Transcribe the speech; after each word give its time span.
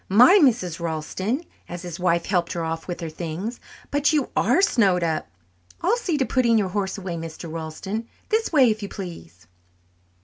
My, 0.09 0.39
Mrs. 0.41 0.79
Ralston," 0.79 1.43
as 1.69 1.83
his 1.83 1.99
wife 1.99 2.25
helped 2.25 2.53
her 2.53 2.63
off 2.63 2.87
with 2.87 3.01
her 3.01 3.09
things, 3.11 3.59
"but 3.91 4.11
you 4.11 4.29
are 4.35 4.59
snowed 4.63 5.03
up! 5.03 5.27
I'll 5.81 5.95
see 5.95 6.17
to 6.17 6.25
putting 6.25 6.57
your 6.57 6.69
horse 6.69 6.97
away, 6.97 7.17
Mr. 7.17 7.53
Ralston. 7.53 8.07
This 8.29 8.51
way, 8.51 8.71
if 8.71 8.81
you 8.81 8.89
please." 8.89 9.45